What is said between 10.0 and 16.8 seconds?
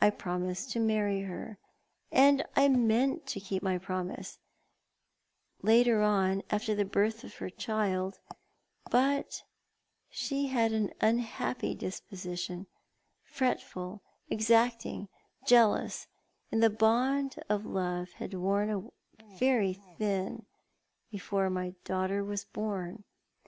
she had an unhappy disposition, fretful, exact ing, jealous, and the